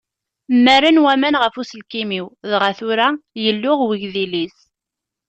[0.55, 3.07] Mmaren waman ɣef uselkim-iw dɣa tura
[3.43, 4.57] yelluɣ wegdil-is.